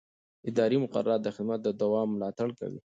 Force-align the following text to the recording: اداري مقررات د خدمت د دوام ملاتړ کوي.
اداري 0.49 0.77
مقررات 0.83 1.21
د 1.23 1.27
خدمت 1.35 1.59
د 1.63 1.69
دوام 1.81 2.07
ملاتړ 2.13 2.49
کوي. 2.59 2.79